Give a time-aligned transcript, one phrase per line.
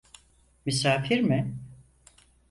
[0.65, 1.57] Misafir mi?